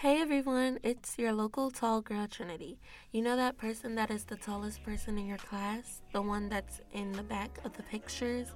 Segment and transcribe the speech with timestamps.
[0.00, 2.78] Hey everyone, it's your local tall girl Trinity.
[3.12, 6.02] You know that person that is the tallest person in your class?
[6.12, 8.48] The one that's in the back of the pictures?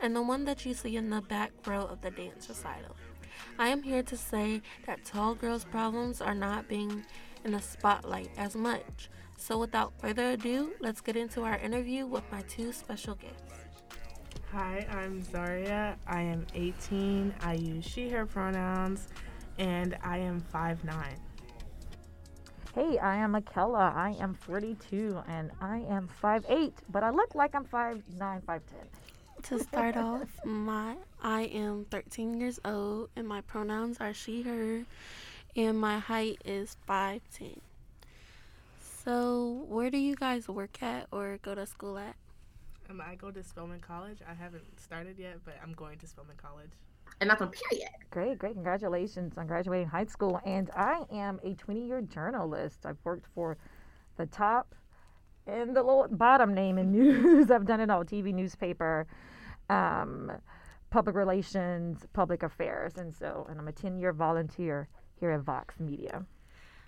[0.00, 2.96] And the one that you see in the back row of the dance recital.
[3.58, 7.04] I am here to say that tall girls' problems are not being
[7.44, 9.10] in the spotlight as much.
[9.36, 13.66] So without further ado, let's get into our interview with my two special guests.
[14.50, 15.98] Hi, I'm Zaria.
[16.06, 17.34] I am 18.
[17.42, 19.08] I use she, her pronouns
[19.58, 21.16] and I am five nine.
[22.74, 23.94] Hey, I am Akella.
[23.94, 28.42] I am 42 and I am five eight, but I look like I'm five nine,
[28.42, 28.86] five ten.
[29.44, 34.84] To start off, my I am 13 years old and my pronouns are she, her,
[35.54, 37.58] and my height is 5'10.
[39.04, 42.16] So, where do you guys work at or go to school at?
[42.90, 44.18] Um, I go to Spelman College.
[44.28, 46.70] I haven't started yet, but I'm going to Spelman College
[47.20, 47.88] and that's on period.
[48.10, 48.54] Great, great.
[48.54, 50.40] Congratulations on graduating high school.
[50.44, 52.86] And I am a 20 year journalist.
[52.86, 53.56] I've worked for
[54.16, 54.74] the top
[55.46, 57.50] and the low, bottom name in news.
[57.50, 59.06] I've done it all TV, newspaper,
[59.68, 60.32] um,
[60.90, 62.96] public relations, public affairs.
[62.96, 64.88] And so, and I'm a 10 year volunteer
[65.18, 66.24] here at Vox Media.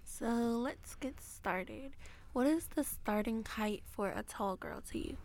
[0.04, 1.92] So let's get started.
[2.32, 5.16] What is the starting height for a tall girl to you?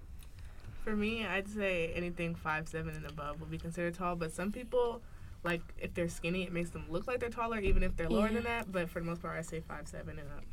[0.84, 4.16] For me, I'd say anything five seven and above would be considered tall.
[4.16, 5.02] But some people,
[5.44, 8.28] like if they're skinny, it makes them look like they're taller, even if they're lower
[8.28, 8.34] yeah.
[8.34, 8.72] than that.
[8.72, 10.44] But for the most part, I say five seven and up.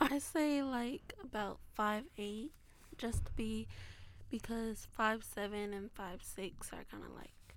[0.00, 2.52] I say like about five eight,
[2.96, 3.68] just to be,
[4.30, 7.54] because five seven and five six are kind of like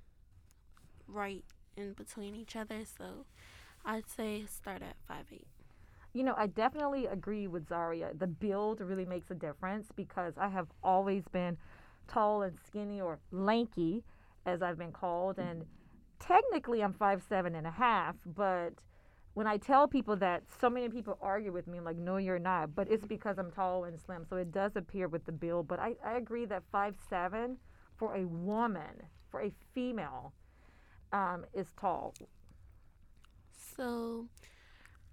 [1.08, 1.44] right
[1.76, 2.84] in between each other.
[2.86, 3.26] So
[3.84, 5.48] I'd say start at five eight
[6.14, 8.12] you know, I definitely agree with Zaria.
[8.18, 11.58] The build really makes a difference because I have always been
[12.08, 14.04] tall and skinny or lanky,
[14.46, 15.40] as I've been called.
[15.40, 15.66] And
[16.20, 18.16] technically, I'm five seven and a half.
[18.26, 18.74] But
[19.34, 22.40] when I tell people that, so many people argue with me, I'm like, no, you're
[22.40, 22.76] not.
[22.76, 24.26] But it's because I'm tall and slim.
[24.30, 25.68] So it does appear with the build.
[25.68, 27.58] But I, I agree that five seven
[27.96, 30.34] for a woman, for a female,
[31.14, 32.14] um, is tall.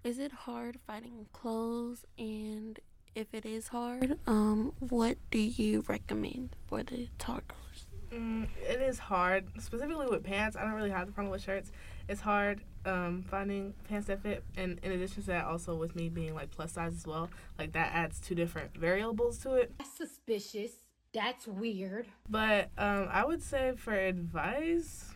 [0.01, 2.05] So is it hard finding clothes?
[2.17, 2.79] And
[3.15, 7.85] if it is hard, um, what do you recommend for the tall girls?
[8.11, 10.55] Mm, it is hard, specifically with pants.
[10.55, 11.71] I don't really have the problem with shirts.
[12.07, 16.09] It's hard um, finding pants that fit, and in addition to that, also with me
[16.09, 17.29] being like plus size as well,
[17.59, 19.73] like that adds two different variables to it.
[19.77, 20.71] That's suspicious.
[21.13, 22.07] That's weird.
[22.29, 25.11] But um, I would say for advice,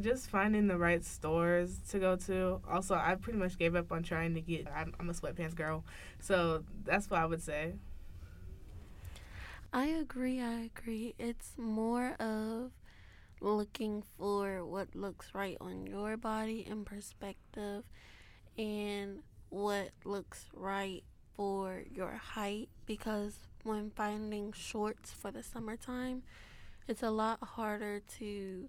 [0.00, 2.60] just finding the right stores to go to.
[2.70, 4.66] Also, I pretty much gave up on trying to get.
[4.74, 5.84] I'm, I'm a sweatpants girl,
[6.20, 7.74] so that's what I would say.
[9.72, 10.40] I agree.
[10.40, 11.14] I agree.
[11.18, 12.72] It's more of
[13.40, 17.84] looking for what looks right on your body in perspective
[18.56, 19.20] and
[19.50, 21.04] what looks right
[21.36, 26.22] for your height because when finding shorts for the summertime,
[26.88, 28.68] it's a lot harder to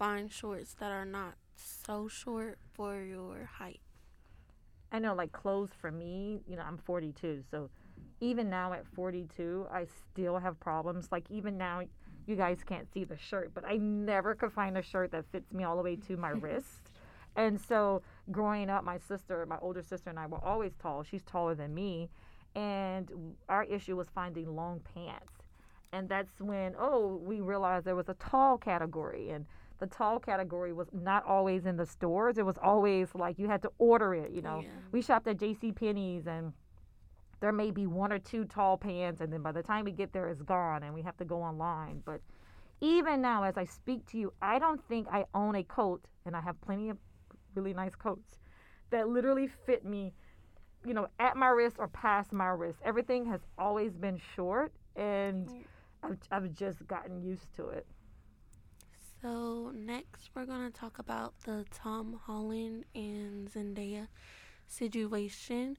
[0.00, 3.80] find shorts that are not so short for your height.
[4.90, 7.68] I know, like clothes for me, you know, I'm 42, so
[8.22, 11.08] even now at 42, I still have problems.
[11.12, 11.82] Like, even now,
[12.26, 15.52] you guys can't see the shirt, but I never could find a shirt that fits
[15.52, 16.90] me all the way to my wrist.
[17.36, 18.00] And so,
[18.32, 21.02] growing up, my sister, my older sister, and I were always tall.
[21.02, 22.08] She's taller than me.
[22.54, 25.34] And our issue was finding long pants.
[25.92, 29.28] And that's when, oh, we realized there was a tall category.
[29.28, 29.44] And
[29.80, 32.38] the tall category was not always in the stores.
[32.38, 34.60] It was always like you had to order it, you know.
[34.62, 34.68] Yeah.
[34.92, 35.72] We shopped at J.C.
[35.72, 36.52] Penney's and
[37.40, 40.12] there may be one or two tall pants and then by the time we get
[40.12, 42.02] there it's gone and we have to go online.
[42.04, 42.20] But
[42.82, 46.36] even now as I speak to you, I don't think I own a coat and
[46.36, 46.98] I have plenty of
[47.54, 48.38] really nice coats
[48.90, 50.12] that literally fit me,
[50.84, 52.78] you know, at my wrist or past my wrist.
[52.84, 55.50] Everything has always been short and.
[56.02, 57.86] I've, I've just gotten used to it.
[59.22, 64.08] So, next we're going to talk about the Tom Holland and Zendaya
[64.66, 65.76] situation.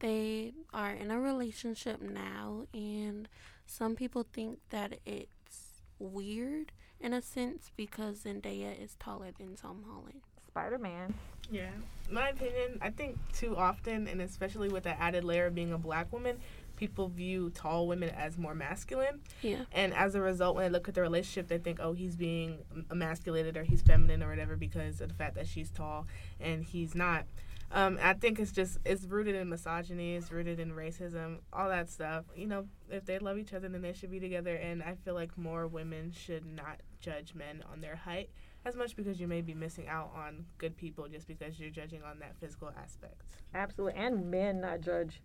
[0.00, 3.28] They are in a relationship now, and
[3.66, 9.84] some people think that it's weird in a sense because Zendaya is taller than Tom
[9.88, 10.22] Holland.
[10.48, 11.14] Spider Man.
[11.50, 11.70] Yeah.
[12.10, 15.78] My opinion, I think too often, and especially with the added layer of being a
[15.78, 16.38] black woman,
[16.82, 19.20] people view tall women as more masculine.
[19.40, 19.66] Yeah.
[19.70, 22.58] And as a result, when they look at the relationship, they think, oh, he's being
[22.90, 26.08] emasculated or he's feminine or whatever because of the fact that she's tall
[26.40, 27.24] and he's not.
[27.70, 31.88] Um, I think it's just it's rooted in misogyny, it's rooted in racism, all that
[31.88, 32.24] stuff.
[32.34, 34.56] You know, if they love each other, then they should be together.
[34.56, 38.28] And I feel like more women should not judge men on their height
[38.64, 42.02] as much because you may be missing out on good people just because you're judging
[42.02, 43.22] on that physical aspect.
[43.54, 45.22] Absolutely, and men not judge.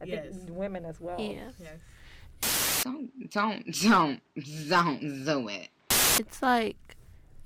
[0.00, 0.34] I Yes.
[0.34, 1.20] think women as well.
[1.20, 1.50] Yeah.
[1.60, 2.82] Yes.
[2.84, 4.20] Don't, don't, don't,
[4.68, 5.68] don't do it.
[6.18, 6.96] It's like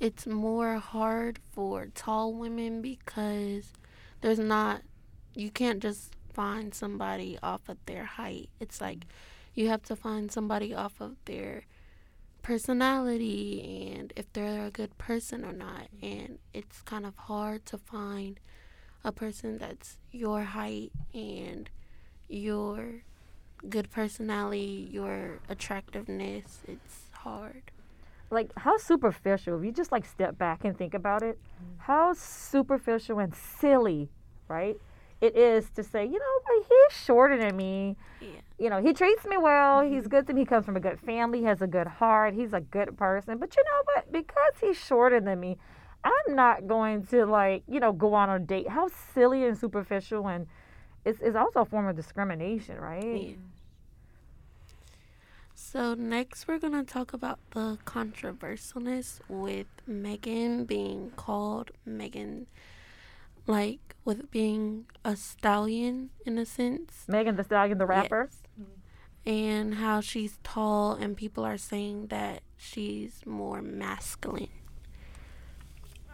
[0.00, 3.72] it's more hard for tall women because
[4.20, 4.82] there's not
[5.34, 8.48] you can't just find somebody off of their height.
[8.60, 9.04] It's like
[9.54, 11.64] you have to find somebody off of their
[12.42, 15.88] personality and if they're a good person or not.
[16.02, 18.38] And it's kind of hard to find
[19.02, 21.68] a person that's your height and
[22.34, 23.02] your
[23.68, 26.60] good personality, your attractiveness.
[26.68, 27.62] It's hard.
[28.30, 29.58] Like how superficial.
[29.58, 31.74] If you just like step back and think about it, mm-hmm.
[31.78, 34.08] how superficial and silly,
[34.48, 34.76] right?
[35.20, 37.96] It is to say, you know, but he's shorter than me.
[38.20, 38.28] Yeah.
[38.58, 39.80] You know, he treats me well.
[39.80, 40.08] He's mm-hmm.
[40.08, 40.42] good to me.
[40.42, 41.38] He comes from a good family.
[41.40, 42.34] He has a good heart.
[42.34, 43.38] He's a good person.
[43.38, 44.12] But you know what?
[44.12, 45.56] Because he's shorter than me,
[46.04, 48.68] I'm not going to like, you know, go on a date.
[48.68, 50.46] How silly and superficial and
[51.04, 53.28] it's, it's also a form of discrimination, right?
[53.28, 53.34] Yeah.
[55.54, 62.46] So next we're gonna talk about the controversialness with Megan being called Megan,
[63.46, 68.28] like with being a stallion in a sense, Megan Thee Stallion, the rapper.
[68.56, 68.66] Yes.
[69.26, 74.48] and how she's tall and people are saying that she's more masculine.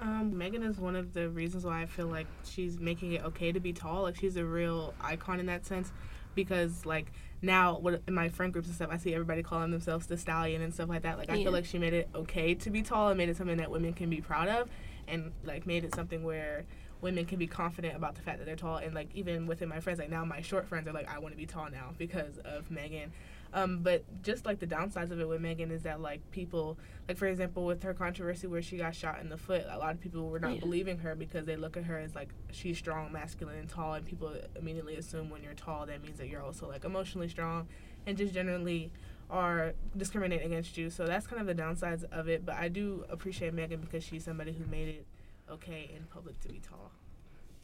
[0.00, 3.52] Um, Megan is one of the reasons why I feel like she's making it okay
[3.52, 4.02] to be tall.
[4.02, 5.92] Like she's a real icon in that sense,
[6.34, 7.12] because like
[7.42, 10.62] now, what in my friend groups and stuff, I see everybody calling themselves the stallion
[10.62, 11.18] and stuff like that.
[11.18, 13.58] Like I feel like she made it okay to be tall and made it something
[13.58, 14.70] that women can be proud of,
[15.06, 16.64] and like made it something where
[17.02, 18.76] women can be confident about the fact that they're tall.
[18.76, 21.32] And like even within my friends, like now my short friends are like, I want
[21.32, 23.12] to be tall now because of Megan.
[23.52, 27.16] Um, but just like the downsides of it with Megan is that like people, like
[27.16, 30.00] for example, with her controversy where she got shot in the foot, a lot of
[30.00, 30.60] people were not Yeah.
[30.60, 34.06] believing her because they look at her as like she's strong, masculine, and tall, and
[34.06, 37.66] people immediately assume when you're tall that means that you're also like emotionally strong,
[38.06, 38.92] and just generally
[39.28, 40.90] are discriminating against you.
[40.90, 42.44] So that's kind of the downsides of it.
[42.46, 45.06] But I do appreciate Megan because she's somebody who made it
[45.50, 46.92] okay in public to be tall.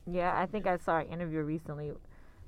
[0.06, 1.92] Yeah, I think I saw an interview recently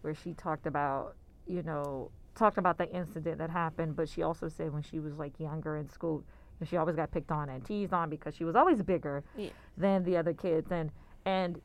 [0.02, 4.49] where she talked about, you know, talked about the incident that happened, but she also
[4.49, 6.25] said when she was like younger in school,
[6.64, 9.50] she always got picked on and teased on because she was always bigger Yeah.
[9.76, 10.90] than the other kids, and
[11.25, 11.61] and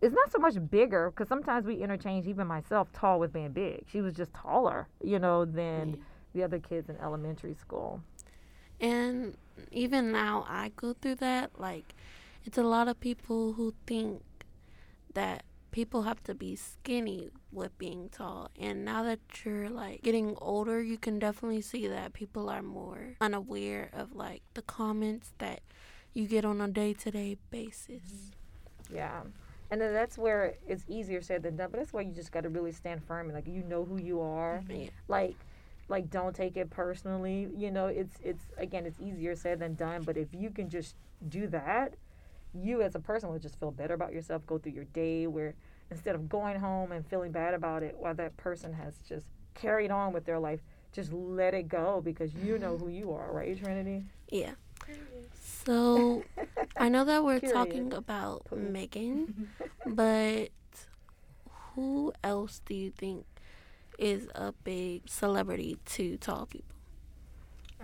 [0.00, 3.84] it's not so much bigger because sometimes we interchange even myself tall with being big.
[3.90, 5.96] She was just taller, you know, than Yeah.
[6.34, 8.00] the other kids in elementary school.
[8.80, 9.36] And
[9.72, 11.58] even now, I go through that.
[11.58, 11.94] Like,
[12.44, 14.22] it's a lot of people who think
[15.14, 18.50] that people have to be skinny with being tall.
[18.58, 23.16] And now that you're like getting older, you can definitely see that people are more
[23.20, 25.60] unaware of like the comments that
[26.14, 28.32] you get on a day to day basis.
[28.92, 29.22] Yeah.
[29.70, 32.42] And then that's where it's easier said than done, but that's where you just got
[32.42, 34.62] to really stand firm and like you know who you are.
[34.64, 34.82] Mm-hmm.
[34.82, 34.90] Yeah.
[35.08, 35.36] Like
[35.88, 37.48] like don't take it personally.
[37.56, 40.94] You know, it's it's again it's easier said than done, but if you can just
[41.28, 41.94] do that,
[42.54, 45.54] you as a person would just feel better about yourself, go through your day where
[45.90, 49.90] instead of going home and feeling bad about it while that person has just carried
[49.90, 50.60] on with their life,
[50.92, 54.04] just let it go because you know who you are, right, Trinity?
[54.30, 54.52] Yeah.
[55.40, 56.24] So
[56.78, 57.54] I know that we're Period.
[57.54, 58.56] talking about Poo.
[58.56, 59.48] Megan,
[59.86, 60.48] but
[61.74, 63.24] who else do you think
[63.98, 66.74] is a big celebrity to tall people?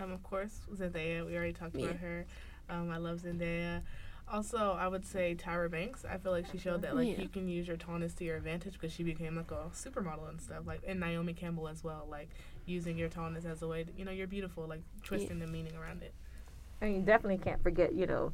[0.00, 1.25] Um, of course, Zendaya.
[1.26, 1.87] We already talked Yeah.
[1.87, 2.26] about her.
[2.68, 3.83] Um, I love Zendaya.
[4.26, 6.04] Also, I would say Tyra Banks.
[6.04, 7.21] I feel like she showed that like Yeah.
[7.23, 10.40] you can use your tallness to your advantage because she became like a supermodel and
[10.40, 10.66] stuff.
[10.66, 12.07] Like and Naomi Campbell as well.
[12.11, 12.31] Like
[12.64, 14.66] using your tallness as a way, to, you know, you're beautiful.
[14.66, 16.14] Like twisting the meaning around it.
[16.81, 18.33] I mean, you definitely can't forget, you know,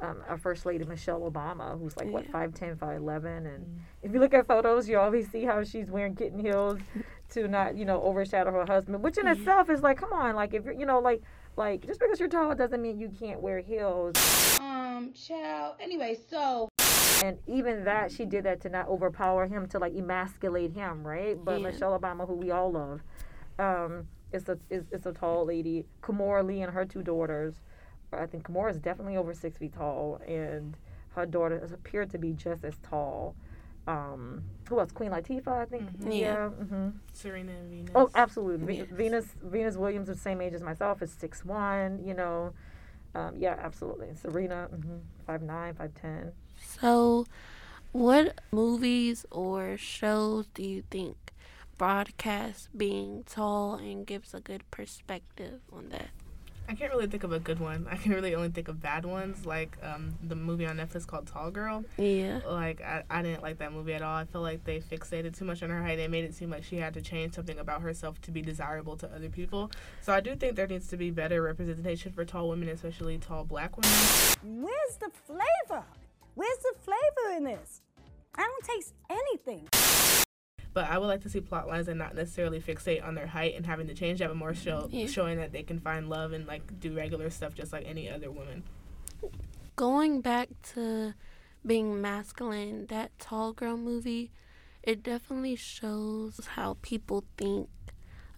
[0.00, 2.32] um, our first lady Michelle Obama, who's like what Yeah.
[2.32, 5.90] five ten, five eleven, and if you look at photos, you always see how she's
[5.90, 6.78] wearing kitten heels
[7.30, 9.02] to not, you know, overshadow her husband.
[9.02, 9.32] Which in Yeah.
[9.32, 11.22] itself is like, come on, like if you're, you know, like
[11.60, 14.16] like just because you're tall doesn't mean you can't wear heels.
[14.60, 15.76] Um, child.
[15.78, 16.70] Anyway, so
[17.22, 21.36] And even that, she did that to not overpower him, to like emasculate him, right?
[21.44, 21.68] But Yeah.
[21.68, 23.02] Michelle Obama, who we all love,
[23.58, 25.84] um, is a is, is a tall lady.
[26.02, 27.60] Kimora Lee and her two daughters,
[28.10, 30.78] I think Kimora is definitely over six feet tall, and
[31.14, 33.34] her daughters appear to be just as tall.
[33.90, 34.92] Um, who else?
[34.92, 35.84] Queen Latifah, I think.
[35.98, 36.20] Mhm.
[36.20, 36.48] Yeah.
[36.48, 37.92] hmm Serena and Venus.
[37.94, 38.66] Oh, absolutely.
[38.66, 38.86] Ve- Yes.
[38.90, 42.02] Venus Venus Williams, is the same age as myself, is six one.
[42.04, 42.52] You know,
[43.14, 44.14] um, yeah, absolutely.
[44.14, 46.32] Serena, mm-hmm, five nine, five ten.
[46.62, 47.26] So,
[47.92, 51.16] what movies or shows do you think
[51.78, 56.10] broadcast being tall and gives a good perspective on that?
[56.70, 57.88] I can't really think of a good one.
[57.90, 61.26] I can really only think of bad ones, like um, the movie on Netflix called
[61.26, 61.84] Tall Girl.
[61.96, 62.38] Yeah.
[62.48, 64.16] Like I, I didn't like that movie at all.
[64.16, 65.96] I feel like they fixated too much on her height.
[65.96, 68.96] They made it seem like she had to change something about herself to be desirable
[68.98, 69.72] to other people.
[70.00, 73.42] So I do think there needs to be better representation for tall women, especially tall
[73.42, 73.90] black women.
[74.44, 75.84] Where's the flavor?
[76.36, 77.80] Where's the flavor in this?
[78.36, 79.68] I don't taste anything.
[80.72, 83.54] But I would like to see plot lines and not necessarily fixate on their height
[83.56, 85.06] and having to change that, but more show Yeah.
[85.06, 88.30] showing that they can find love and like do regular stuff just like any other
[88.30, 88.62] woman.
[89.76, 91.14] Going back to
[91.66, 94.30] being masculine, that tall girl movie,
[94.82, 97.68] it definitely shows how people think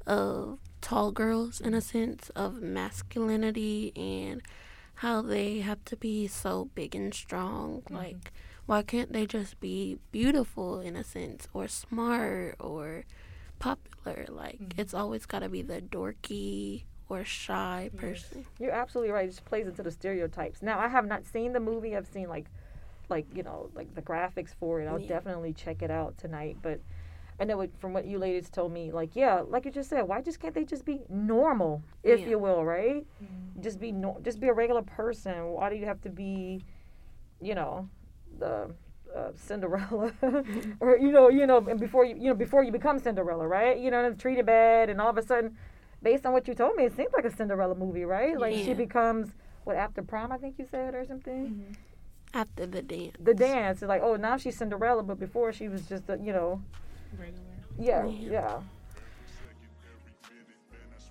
[0.06, 4.42] of tall girls in a sense of masculinity and
[4.96, 7.82] how they have to be so big and strong.
[7.82, 7.94] Mm-hmm.
[7.96, 8.32] Like,
[8.66, 13.04] why can't they just be beautiful in a sense or smart or
[13.58, 14.26] popular?
[14.28, 14.80] Like, mm-hmm.
[14.80, 18.46] it's always got to be the dorky or shy person.
[18.58, 19.24] You're absolutely right.
[19.26, 20.62] It just plays into the stereotypes.
[20.62, 21.96] Now, I have not seen the movie.
[21.96, 22.46] I've seen like,
[23.08, 24.86] like you know, like the graphics for it.
[24.86, 25.08] I'll Yeah.
[25.08, 26.56] definitely check it out tonight.
[26.62, 26.80] But
[27.40, 30.02] I know it, from what you ladies told me, like yeah, like you just said,
[30.02, 32.28] why just can't they just be normal, if Yeah.
[32.28, 33.04] you will, right?
[33.22, 33.60] Mm-hmm.
[33.60, 35.48] Just be no, just be a regular person.
[35.48, 36.64] Why do you have to be,
[37.40, 37.88] you know,
[38.42, 38.74] the
[39.18, 40.12] uh, Cinderella,
[40.80, 43.78] or you know, you know, and before you, you know, before you become Cinderella, right?
[43.78, 45.56] You know, and treated bad, and all of a sudden,
[46.02, 48.38] based on what you told me, it seems like a Cinderella movie, right?
[48.38, 49.28] Like she becomes
[49.64, 51.76] what after prom, I think you said, or something.
[52.34, 53.16] After the dance.
[53.20, 56.32] The dance is like, oh, now she's Cinderella, but before she was just, a, you
[56.32, 56.62] know,
[57.78, 58.60] yeah, yeah.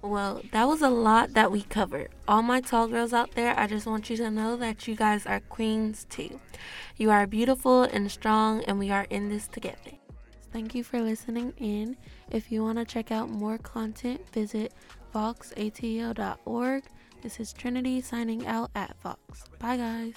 [0.01, 2.09] Well, that was a lot that we covered.
[2.27, 5.27] All my tall girls out there, I just want you to know that you guys
[5.27, 6.39] are queens too.
[6.97, 9.91] You are beautiful and strong, and we are in this together.
[10.51, 11.97] Thank you for listening in.
[12.31, 14.73] If you want to check out more content, visit
[15.13, 16.83] voxatl.org.
[17.21, 19.45] This is Trinity signing out at Vox.
[19.59, 20.15] Bye, guys.